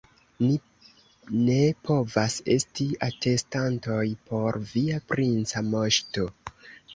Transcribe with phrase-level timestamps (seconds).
[0.43, 0.53] Ni
[1.49, 1.57] ne
[1.89, 6.27] povas esti atestantoj por via princa moŝto.